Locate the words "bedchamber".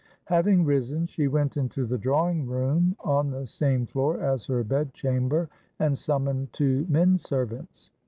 4.63-5.47